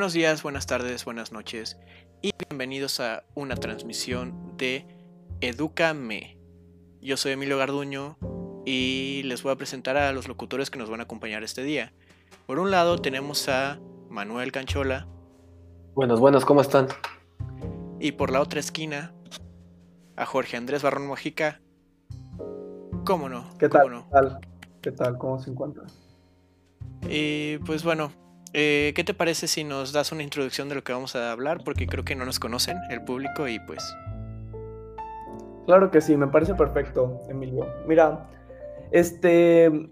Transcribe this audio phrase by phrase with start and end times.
[0.00, 1.78] Buenos días, buenas tardes, buenas noches
[2.22, 4.86] y bienvenidos a una transmisión de
[5.42, 6.38] Edúcame.
[7.02, 8.16] Yo soy Emilio Garduño
[8.64, 11.92] y les voy a presentar a los locutores que nos van a acompañar este día.
[12.46, 13.78] Por un lado tenemos a
[14.08, 15.06] Manuel Canchola.
[15.94, 16.88] Buenos, buenos, ¿cómo están?
[17.98, 19.12] Y por la otra esquina
[20.16, 21.60] a Jorge Andrés Barrón Mojica.
[23.04, 23.50] ¿Cómo no?
[23.58, 23.82] ¿Qué tal?
[23.82, 24.04] ¿Cómo no?
[24.04, 24.40] ¿Qué tal?
[24.80, 25.18] ¿Qué tal?
[25.18, 25.84] ¿Cómo se encuentra?
[27.06, 28.12] Y pues bueno,
[28.52, 31.62] eh, ¿qué te parece si nos das una introducción de lo que vamos a hablar?
[31.64, 33.96] Porque creo que no nos conocen el público y pues...
[35.66, 37.66] Claro que sí, me parece perfecto, Emilio.
[37.86, 38.28] Mira,
[38.90, 39.90] este...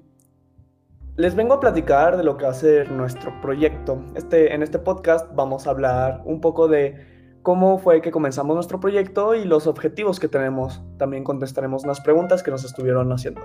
[1.16, 4.04] Les vengo a platicar de lo que va a ser nuestro proyecto.
[4.14, 8.78] Este, en este podcast vamos a hablar un poco de cómo fue que comenzamos nuestro
[8.78, 10.80] proyecto y los objetivos que tenemos.
[10.96, 13.40] También contestaremos unas preguntas que nos estuvieron haciendo.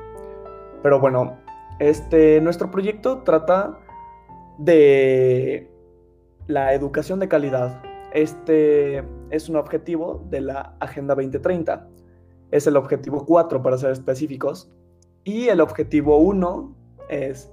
[0.84, 1.40] Pero bueno,
[1.80, 3.80] este, nuestro proyecto trata
[4.58, 5.70] de
[6.48, 7.82] la educación de calidad.
[8.14, 11.88] Este es un objetivo de la Agenda 2030.
[12.52, 14.72] Es el objetivo 4 para ser específicos.
[15.24, 16.76] Y el objetivo 1
[17.10, 17.52] es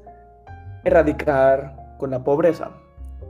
[0.84, 2.72] erradicar con la pobreza.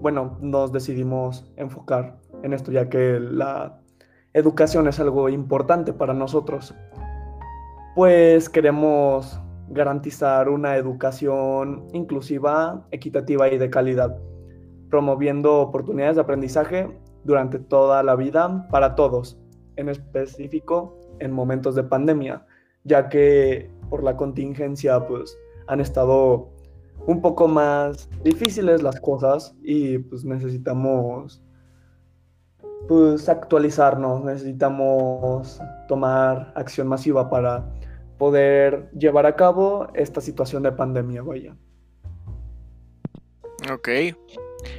[0.00, 3.78] Bueno, nos decidimos enfocar en esto ya que la
[4.32, 6.74] educación es algo importante para nosotros.
[7.94, 9.40] Pues queremos
[9.70, 14.18] garantizar una educación inclusiva, equitativa y de calidad,
[14.90, 19.38] promoviendo oportunidades de aprendizaje durante toda la vida para todos,
[19.77, 22.44] en específico en momentos de pandemia,
[22.84, 26.50] ya que por la contingencia pues han estado
[27.06, 31.42] un poco más difíciles las cosas y pues necesitamos
[32.88, 37.70] pues actualizarnos, necesitamos tomar acción masiva para
[38.20, 41.56] poder llevar a cabo esta situación de pandemia, vaya.
[43.72, 43.88] Ok,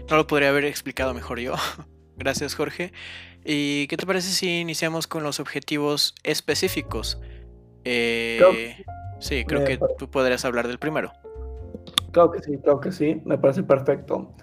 [0.10, 1.56] no lo podría haber explicado mejor yo.
[2.18, 2.94] Gracias Jorge.
[3.44, 7.20] ¿Y qué te parece si iniciamos con los objetivos específicos?
[7.84, 8.86] Eh, Creo-
[9.20, 9.98] sí, creo que parece.
[9.98, 11.12] tú podrías hablar del primero.
[12.12, 14.36] Claro que sí, claro que sí, me parece perfecto.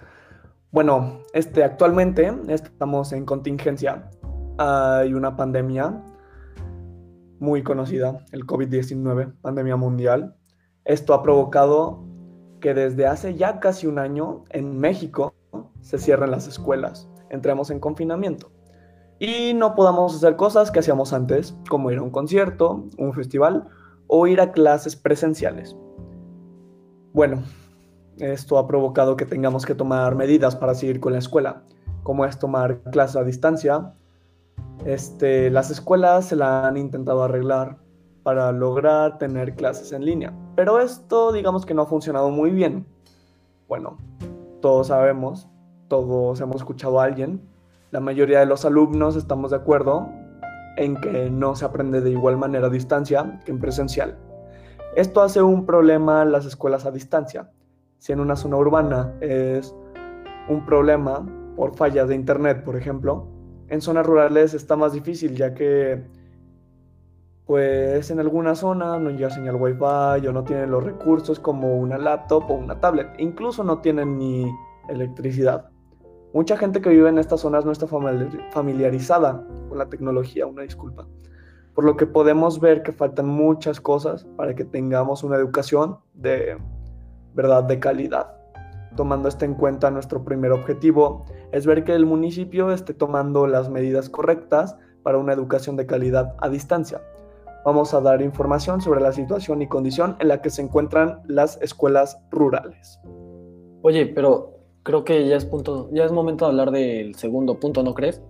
[0.71, 4.09] Bueno, este, actualmente estamos en contingencia.
[4.57, 6.03] Hay una pandemia
[7.39, 10.35] muy conocida, el COVID-19, pandemia mundial.
[10.85, 12.03] Esto ha provocado
[12.59, 15.33] que desde hace ya casi un año en México
[15.81, 18.51] se cierren las escuelas, entremos en confinamiento
[19.19, 23.67] y no podamos hacer cosas que hacíamos antes, como ir a un concierto, un festival
[24.07, 25.75] o ir a clases presenciales.
[27.11, 27.43] Bueno,
[28.17, 31.63] esto ha provocado que tengamos que tomar medidas para seguir con la escuela,
[32.03, 33.93] como es tomar clases a distancia.
[34.85, 37.77] Este, las escuelas se la han intentado arreglar
[38.23, 42.85] para lograr tener clases en línea, pero esto digamos que no ha funcionado muy bien.
[43.67, 43.97] Bueno,
[44.61, 45.49] todos sabemos,
[45.87, 47.41] todos hemos escuchado a alguien,
[47.91, 50.07] la mayoría de los alumnos estamos de acuerdo
[50.77, 54.17] en que no se aprende de igual manera a distancia que en presencial.
[54.95, 57.51] Esto hace un problema las escuelas a distancia.
[57.97, 59.75] Si en una zona urbana es
[60.47, 61.25] un problema
[61.55, 63.27] por fallas de internet, por ejemplo,
[63.69, 66.03] en zonas rurales está más difícil ya que
[67.45, 71.97] pues en alguna zona no llega señal wifi o no tienen los recursos como una
[71.97, 74.45] laptop o una tablet, incluso no tienen ni
[74.87, 75.69] electricidad.
[76.33, 80.61] Mucha gente que vive en estas zonas no está famili- familiarizada con la tecnología, una
[80.61, 81.07] disculpa
[81.79, 86.57] por lo que podemos ver que faltan muchas cosas para que tengamos una educación de
[87.33, 88.33] verdad de calidad.
[88.99, 91.23] Tomando esto en cuenta, nuestro primer objetivo
[91.53, 96.35] es ver que el municipio esté tomando las medidas correctas para una educación de calidad
[96.39, 97.01] a distancia.
[97.63, 101.61] Vamos a dar información sobre la situación y condición en la que se encuentran las
[101.61, 102.99] escuelas rurales.
[103.83, 107.83] Oye, pero creo que ya es punto, ya es momento de hablar del segundo punto,
[107.83, 108.21] ¿no crees?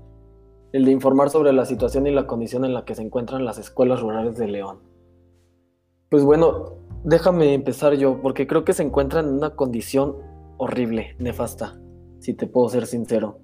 [0.71, 3.57] El de informar sobre la situación y la condición en la que se encuentran las
[3.57, 4.83] escuelas rurales de León.
[6.09, 10.28] Pues bueno, déjame empezar yo, porque creo que se encuentran en una condición
[10.59, 11.79] horrible, nefasta,
[12.19, 13.39] si te puedo ser sincero,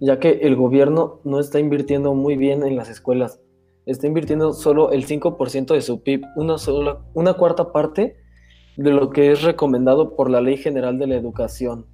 [0.00, 3.40] ya que el gobierno no está invirtiendo muy bien en las escuelas,
[3.86, 8.18] está invirtiendo solo el 5% de su PIB, una, sola, una cuarta parte
[8.76, 11.86] de lo que es recomendado por la Ley General de la Educación.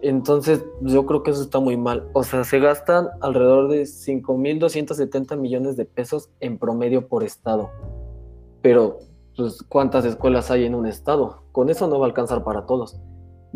[0.00, 2.08] Entonces, yo creo que eso está muy mal.
[2.12, 7.70] O sea, se gastan alrededor de 5.270 millones de pesos en promedio por estado.
[8.62, 8.98] Pero,
[9.36, 11.42] pues, ¿cuántas escuelas hay en un estado?
[11.52, 13.00] Con eso no va a alcanzar para todos.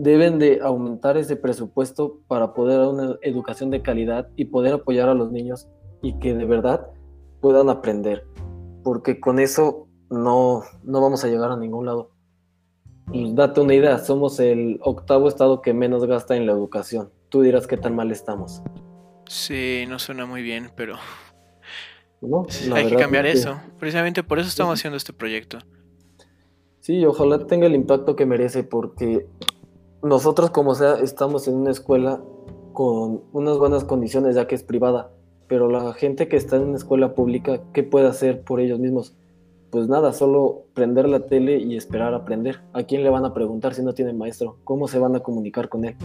[0.02, 5.08] Deben de aumentar ese presupuesto para poder dar una educación de calidad y poder apoyar
[5.10, 5.68] a los niños
[6.02, 6.86] y que de verdad
[7.40, 8.24] puedan aprender.
[8.82, 12.12] Porque con eso no, no vamos a llegar a ningún lado.
[13.06, 17.10] Pues date una idea, somos el octavo estado que menos gasta en la educación.
[17.28, 18.62] tú dirás qué tan mal estamos.
[19.28, 20.96] Sí, no suena muy bien, pero
[22.22, 22.46] ¿no?
[22.74, 23.60] Hay que cambiar es que- eso.
[23.78, 25.58] Precisamente por eso estamos haciendo este proyecto.
[26.80, 29.26] Sí, ojalá tenga el impacto que merece porque
[30.02, 32.20] nosotros como sea estamos en una escuela
[32.72, 35.10] con unas buenas condiciones ya que es privada,
[35.48, 39.16] pero la gente que está en una escuela pública, ¿qué puede hacer por ellos mismos?
[39.70, 42.60] Pues nada, solo prender la tele y esperar aprender.
[42.72, 44.56] ¿A quién le van a preguntar si no tienen maestro?
[44.64, 45.96] ¿Cómo se van a comunicar con él?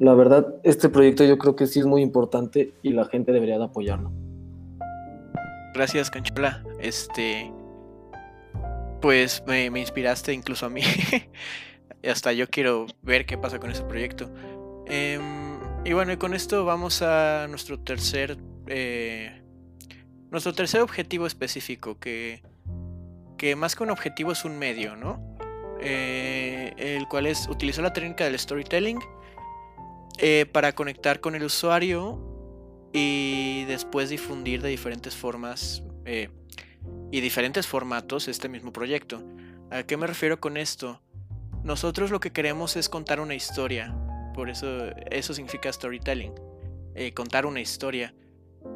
[0.00, 3.58] La verdad, este proyecto yo creo que sí es muy importante y la gente debería
[3.58, 4.10] de apoyarlo.
[5.72, 6.62] Gracias, Canchola.
[6.78, 7.50] Este.
[9.00, 10.82] Pues me inspiraste incluso a mí.
[12.04, 14.30] Y Hasta yo quiero ver qué pasa con ese proyecto.
[14.86, 18.36] Em, y bueno, y con esto vamos a nuestro tercer.
[18.66, 19.40] eh,
[20.30, 22.42] nuestro tercer objetivo específico, que,
[23.38, 25.36] que más que un objetivo es un medio, ¿no?
[25.80, 28.98] Eh, el cual es utilizar la técnica del storytelling
[30.18, 32.20] eh, para conectar con el usuario
[32.92, 36.30] y después difundir de diferentes formas eh,
[37.12, 39.22] y diferentes formatos este mismo proyecto.
[39.70, 41.00] ¿A qué me refiero con esto?
[41.64, 43.96] Nosotros lo que queremos es contar una historia,
[44.34, 46.34] por eso eso significa storytelling,
[46.94, 48.14] eh, contar una historia.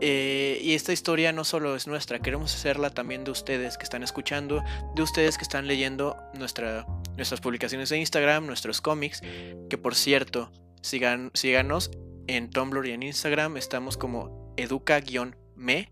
[0.00, 4.02] Eh, y esta historia no solo es nuestra, queremos hacerla también de ustedes que están
[4.02, 4.64] escuchando,
[4.94, 6.87] de ustedes que están leyendo nuestra,
[7.17, 9.20] nuestras publicaciones de Instagram, nuestros cómics,
[9.69, 10.50] que por cierto,
[10.81, 11.90] sigan, síganos
[12.26, 15.90] en Tumblr y en Instagram, estamos como educa-me,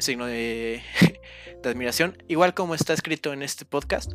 [0.00, 0.82] signo de,
[1.62, 4.12] de admiración, igual como está escrito en este podcast.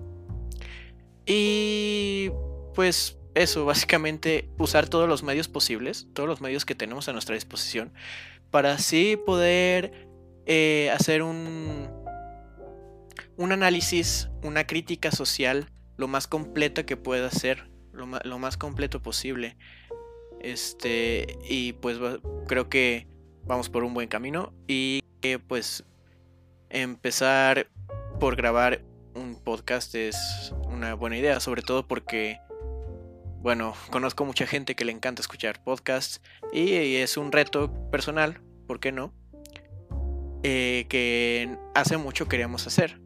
[1.31, 2.31] Y
[2.73, 7.35] pues eso, básicamente usar todos los medios posibles, todos los medios que tenemos a nuestra
[7.35, 7.93] disposición,
[8.49, 10.09] para así poder
[10.47, 11.87] eh, hacer un,
[13.37, 19.55] un análisis, una crítica social lo más completa que pueda ser, lo, más completo posible.
[20.41, 21.99] Este, y pues
[22.47, 23.07] creo que
[23.45, 25.83] vamos por un buen camino y que pues
[26.69, 27.69] empezar
[28.19, 28.81] por grabar
[29.13, 32.39] un podcast es una buena idea, sobre todo porque,
[33.41, 36.21] bueno, conozco mucha gente que le encanta escuchar podcasts
[36.53, 39.13] y, es un reto personal, ¿por qué no?
[40.43, 43.01] Eh, que hace mucho queríamos hacer.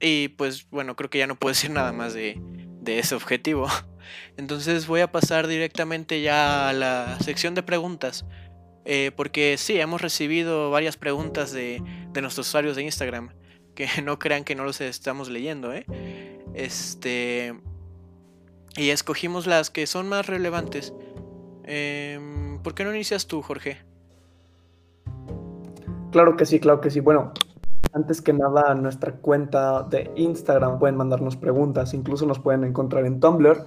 [0.00, 2.40] Y pues bueno, creo que ya no puedo decir nada más de,
[2.80, 3.68] de ese objetivo.
[4.38, 8.24] Entonces voy a pasar directamente ya a la sección de preguntas.
[8.86, 13.34] Eh, porque sí, hemos recibido varias preguntas de, de nuestros usuarios de Instagram.
[13.74, 15.86] Que no crean que no los estamos leyendo, ¿eh?
[16.54, 17.54] Este.
[18.76, 20.92] Y escogimos las que son más relevantes.
[21.64, 23.78] Em, ¿Por qué no inicias tú, Jorge?
[26.12, 27.00] Claro que sí, claro que sí.
[27.00, 27.32] Bueno,
[27.92, 33.20] antes que nada, nuestra cuenta de Instagram pueden mandarnos preguntas, incluso nos pueden encontrar en
[33.20, 33.64] Tumblr,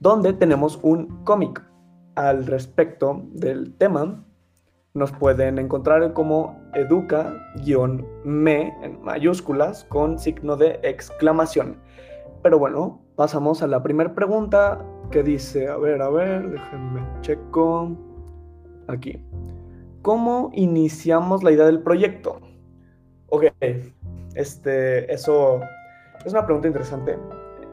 [0.00, 1.62] donde tenemos un cómic
[2.14, 4.24] al respecto del tema.
[4.94, 11.78] Nos pueden encontrar como educa-me en mayúsculas con signo de exclamación.
[12.42, 17.96] Pero bueno, pasamos a la primera pregunta que dice, a ver, a ver, déjenme checo
[18.86, 19.24] aquí.
[20.02, 22.40] ¿Cómo iniciamos la idea del proyecto?
[23.30, 23.44] Ok,
[24.34, 25.62] este, eso
[26.22, 27.16] es una pregunta interesante.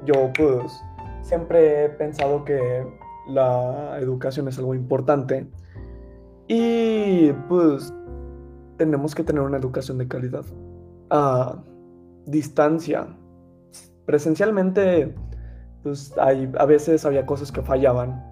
[0.06, 0.82] Yo, pues,
[1.22, 2.88] siempre he pensado que
[3.28, 5.50] la educación es algo importante
[6.50, 7.94] y, pues,
[8.78, 10.44] tenemos que tener una educación de calidad.
[11.12, 11.64] A
[12.26, 13.08] distancia,
[14.06, 15.16] presencialmente,
[15.84, 18.26] pues, hay, a veces había cosas que fallaban,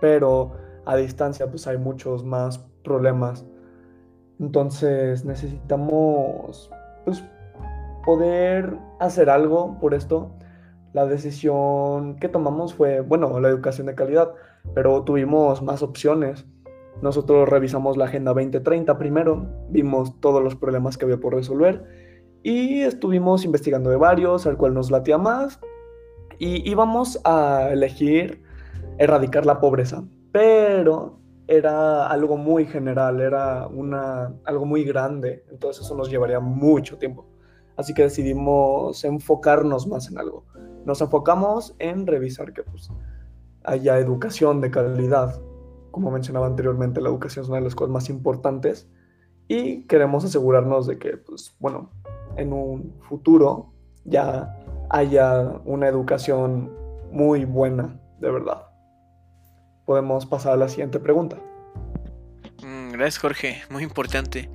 [0.00, 0.52] pero
[0.84, 3.46] a distancia, pues, hay muchos más problemas.
[4.38, 6.70] Entonces necesitamos
[7.06, 7.24] pues,
[8.04, 10.30] poder hacer algo por esto.
[10.92, 14.32] La decisión que tomamos fue, bueno, la educación de calidad,
[14.74, 16.46] pero tuvimos más opciones.
[17.02, 21.84] Nosotros revisamos la Agenda 2030 primero, vimos todos los problemas que había por resolver
[22.42, 25.60] y estuvimos investigando de varios, al cual nos latía más,
[26.38, 28.42] y íbamos a elegir
[28.98, 35.96] erradicar la pobreza, pero era algo muy general, era una, algo muy grande, entonces eso
[35.96, 37.26] nos llevaría mucho tiempo.
[37.76, 40.44] Así que decidimos enfocarnos más en algo.
[40.84, 42.90] Nos enfocamos en revisar que pues,
[43.64, 45.38] haya educación de calidad.
[45.96, 48.86] Como mencionaba anteriormente, la educación es una de las cosas más importantes
[49.48, 51.90] y queremos asegurarnos de que, pues, bueno,
[52.36, 53.72] en un futuro
[54.04, 54.54] ya
[54.90, 56.70] haya una educación
[57.10, 58.66] muy buena, de verdad
[59.86, 61.38] podemos pasar a la siguiente pregunta.
[62.62, 63.62] Mm, gracias, Jorge.
[63.70, 64.50] Muy importante.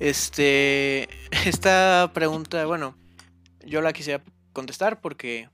[0.00, 1.08] Este.
[1.46, 2.96] Esta pregunta, bueno,
[3.64, 5.48] yo la quisiera contestar porque.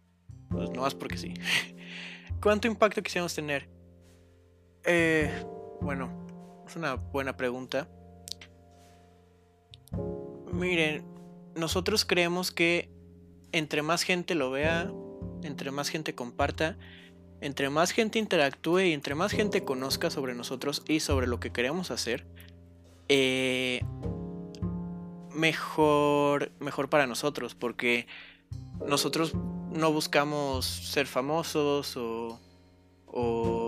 [0.49, 1.35] Pues no más porque sí.
[2.41, 3.69] ¿Cuánto impacto quisiéramos tener?
[4.87, 5.31] Eh,
[5.81, 6.09] bueno,
[6.67, 7.89] es una buena pregunta.
[10.53, 11.05] Miren,
[11.57, 12.89] nosotros creemos que
[13.53, 14.91] entre más gente lo vea,
[15.43, 16.79] entre más gente comparta,
[17.41, 21.53] entre más gente interactúe y entre más gente conozca sobre nosotros y sobre lo que
[21.53, 22.27] queremos hacer,
[23.09, 23.83] eh,
[25.35, 28.07] mejor, mejor para nosotros, porque
[28.87, 29.35] nosotros
[29.73, 32.41] no buscamos ser famosos o,
[33.07, 33.66] o,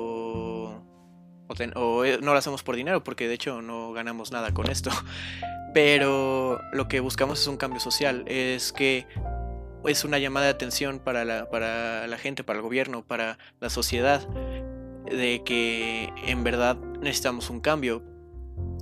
[1.65, 4.91] eh, no lo hacemos por dinero, porque de hecho no ganamos nada con esto.
[5.75, 9.07] Pero lo que buscamos es un cambio social, es que
[9.87, 13.71] es una llamada de atención para la, para la gente, para el gobierno, para la
[13.71, 14.27] sociedad,
[15.05, 18.03] de que en verdad necesitamos un cambio.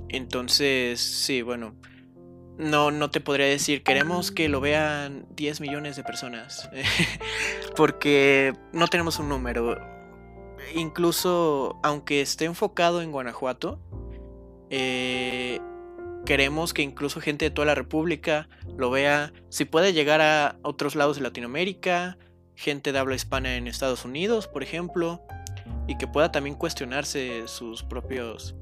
[0.09, 1.75] Entonces, sí, bueno,
[2.57, 6.69] no, no te podría decir, queremos que lo vean 10 millones de personas,
[7.75, 9.96] porque no tenemos un número.
[10.73, 13.79] Incluso, aunque esté enfocado en Guanajuato,
[14.69, 15.59] eh,
[16.25, 20.95] queremos que incluso gente de toda la República lo vea, si puede llegar a otros
[20.95, 22.17] lados de Latinoamérica,
[22.55, 25.21] gente de habla hispana en Estados Unidos, por ejemplo,
[25.87, 28.55] y que pueda también cuestionarse sus propios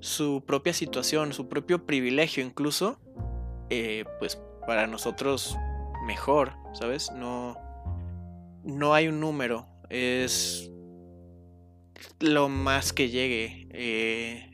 [0.00, 3.00] su propia situación, su propio privilegio incluso,
[3.70, 5.56] eh, pues para nosotros
[6.06, 7.10] mejor, ¿sabes?
[7.12, 7.56] No,
[8.64, 10.70] no hay un número, es
[12.20, 13.68] lo más que llegue.
[13.70, 14.50] Eh,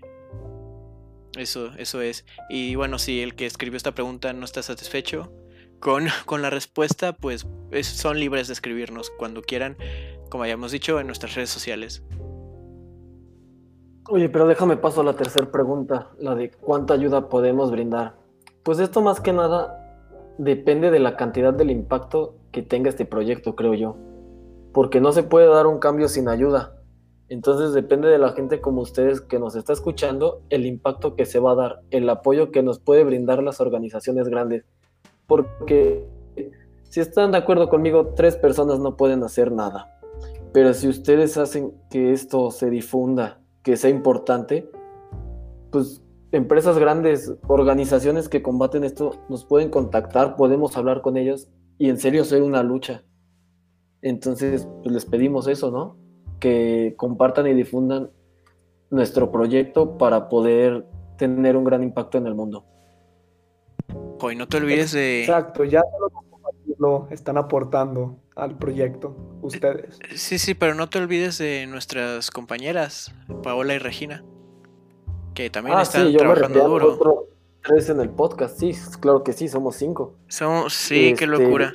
[1.36, 2.24] eso, eso es.
[2.48, 5.32] Y bueno, si el que escribió esta pregunta no está satisfecho
[5.80, 7.46] con, con la respuesta, pues
[7.82, 9.76] son libres de escribirnos cuando quieran,
[10.30, 12.02] como hayamos dicho, en nuestras redes sociales.
[14.10, 18.16] Oye, pero déjame paso a la tercera pregunta, la de cuánta ayuda podemos brindar.
[18.62, 19.80] Pues esto más que nada
[20.36, 23.96] depende de la cantidad del impacto que tenga este proyecto, creo yo.
[24.74, 26.73] Porque no se puede dar un cambio sin ayuda.
[27.28, 31.38] Entonces depende de la gente como ustedes que nos está escuchando, el impacto que se
[31.38, 34.64] va a dar, el apoyo que nos puede brindar las organizaciones grandes.
[35.26, 36.06] Porque
[36.82, 39.98] si están de acuerdo conmigo, tres personas no pueden hacer nada.
[40.52, 44.70] Pero si ustedes hacen que esto se difunda, que sea importante,
[45.72, 51.88] pues empresas grandes, organizaciones que combaten esto, nos pueden contactar, podemos hablar con ellos y
[51.88, 53.02] en serio ser una lucha.
[54.02, 56.03] Entonces, pues les pedimos eso, ¿no?
[56.44, 58.10] Que compartan y difundan
[58.90, 60.84] nuestro proyecto para poder
[61.16, 62.66] tener un gran impacto en el mundo.
[64.20, 65.20] Hoy no te olvides de...
[65.20, 65.80] Exacto, ya
[66.78, 69.98] lo están aportando al proyecto ustedes.
[70.16, 73.10] Sí, sí, pero no te olvides de nuestras compañeras,
[73.42, 74.22] Paola y Regina,
[75.32, 77.28] que también ah, están trabajando duro.
[77.62, 80.18] tres en el podcast, sí, claro que sí, somos cinco.
[80.28, 81.72] Somos, sí, qué este, locura.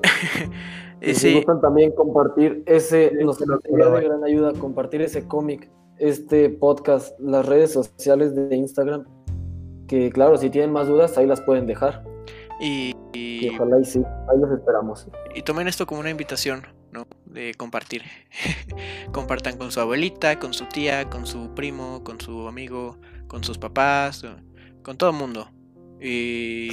[1.00, 7.18] Y si también compartir ese, nos sería de gran ayuda compartir ese cómic, este podcast,
[7.20, 9.04] las redes sociales de Instagram,
[9.86, 12.04] que claro, si tienen más dudas, ahí las pueden dejar.
[12.60, 12.94] Y,
[13.54, 15.06] ojalá y sí, ahí los esperamos.
[15.34, 17.06] Y tomen esto como una invitación, ¿no?
[17.26, 18.02] De compartir.
[19.12, 23.58] Compartan con su abuelita, con su tía, con su primo, con su amigo, con sus
[23.58, 24.24] papás,
[24.82, 25.48] con todo el mundo.
[26.00, 26.70] Y,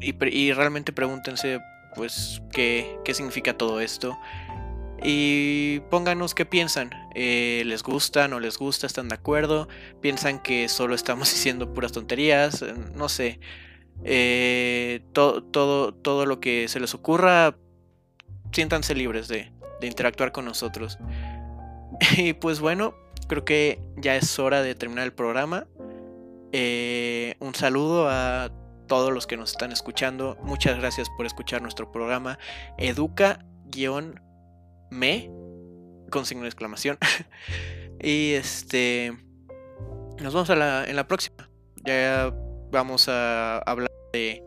[0.00, 1.58] y, y realmente pregúntense
[1.94, 4.18] pues qué, qué significa todo esto.
[5.04, 6.90] Y pónganos qué piensan.
[7.14, 8.28] Eh, ¿Les gusta?
[8.28, 8.86] ¿No les gusta?
[8.86, 9.68] ¿Están de acuerdo?
[10.00, 12.62] ¿Piensan que solo estamos diciendo puras tonterías?
[12.62, 13.40] Eh, no sé.
[14.04, 15.42] Eh, todo,
[15.92, 17.56] todo, lo que se les ocurra,
[18.52, 20.98] siéntanse libres de, de interactuar con nosotros.
[22.16, 22.94] Y pues bueno,
[23.28, 25.66] creo que ya es hora de terminar el programa.
[26.52, 28.50] un saludo a
[28.92, 30.36] todos los que nos están escuchando.
[30.42, 32.38] Muchas gracias por escuchar nuestro programa
[32.76, 33.40] Educa-me
[36.10, 36.98] con signo de exclamación.
[38.02, 39.16] y este
[40.20, 41.48] nos vemos en la próxima.
[41.86, 42.34] Ya
[42.70, 44.44] vamos a hablar de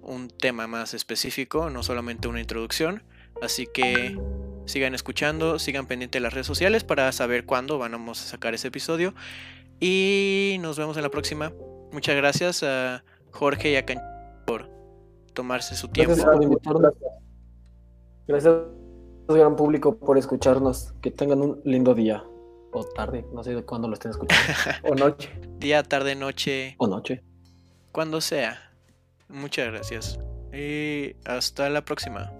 [0.00, 3.02] un tema más específico, no solamente una introducción.
[3.42, 4.16] Así que
[4.64, 8.68] sigan escuchando, sigan pendientes de las redes sociales para saber cuándo vamos a sacar ese
[8.68, 9.12] episodio.
[9.80, 11.52] Y nos vemos en la próxima.
[11.90, 12.62] Muchas gracias
[13.32, 13.84] Jorge y a
[14.46, 14.68] por
[15.32, 16.14] tomarse su tiempo.
[16.14, 16.94] Gracias
[18.26, 18.54] Gracias,
[19.28, 20.94] gran público, por escucharnos.
[21.00, 22.24] Que tengan un lindo día.
[22.72, 24.44] O tarde, no sé de cuándo lo estén escuchando.
[24.90, 25.30] o noche.
[25.58, 26.76] Día, tarde, noche.
[26.78, 27.22] O noche.
[27.90, 28.72] Cuando sea.
[29.28, 30.18] Muchas gracias.
[30.52, 32.32] Y hasta la próxima.